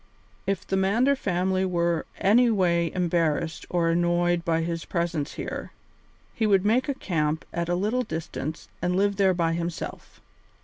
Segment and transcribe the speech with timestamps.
[0.47, 5.73] If the Mander family were anyway embarrassed or annoyed by his presence here,
[6.33, 10.19] he would make a camp at a little distance and live there by himself.